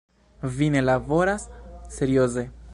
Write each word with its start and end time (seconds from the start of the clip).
Vi 0.55 0.69
ne 0.75 0.81
laboras 0.87 1.47
serioze. 1.99 2.51